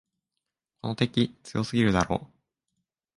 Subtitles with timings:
[0.81, 2.27] この敵、強すぎるだろ。